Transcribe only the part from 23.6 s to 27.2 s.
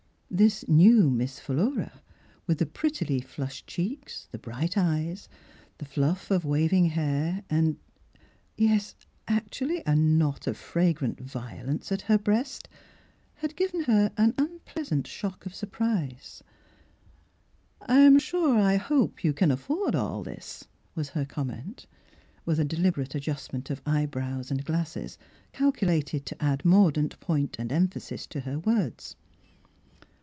of eyebrows and glasses calculated to add mordant